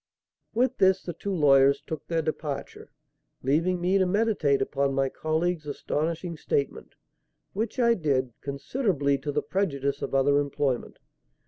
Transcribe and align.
With 0.55 0.79
this 0.79 1.03
the 1.03 1.13
two 1.13 1.31
lawyers 1.31 1.79
took 1.79 2.07
their 2.07 2.23
departure, 2.23 2.89
leaving 3.43 3.79
me 3.79 3.99
to 3.99 4.07
meditate 4.07 4.59
upon 4.59 4.95
my 4.95 5.09
colleague's 5.09 5.67
astonishing 5.67 6.37
statement; 6.37 6.95
which 7.53 7.77
I 7.77 7.93
did, 7.93 8.33
considerably 8.41 9.19
to 9.19 9.31
the 9.31 9.43
prejudice 9.43 10.01
of 10.01 10.15
other 10.15 10.39
employment. 10.39 10.97